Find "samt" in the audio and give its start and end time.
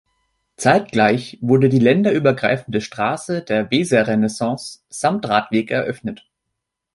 4.89-5.29